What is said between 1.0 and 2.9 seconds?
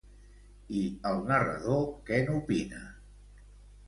el narrador, què n'opina?